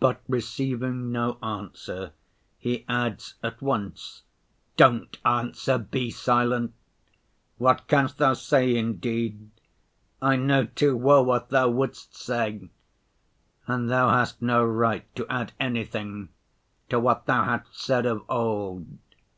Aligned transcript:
but 0.00 0.20
receiving 0.28 1.10
no 1.10 1.38
answer, 1.42 2.12
he 2.58 2.84
adds 2.90 3.36
at 3.42 3.62
once, 3.62 4.22
'Don't 4.76 5.16
answer, 5.24 5.78
be 5.78 6.10
silent. 6.10 6.74
What 7.56 7.86
canst 7.88 8.18
Thou 8.18 8.34
say, 8.34 8.76
indeed? 8.76 9.48
I 10.20 10.36
know 10.36 10.66
too 10.66 10.94
well 10.94 11.24
what 11.24 11.48
Thou 11.48 11.70
wouldst 11.70 12.14
say. 12.16 12.68
And 13.66 13.88
Thou 13.90 14.10
hast 14.10 14.42
no 14.42 14.62
right 14.62 15.06
to 15.16 15.26
add 15.32 15.52
anything 15.58 16.28
to 16.90 17.00
what 17.00 17.24
Thou 17.24 17.44
hadst 17.44 17.80
said 17.80 18.04
of 18.04 18.22
old. 18.28 18.88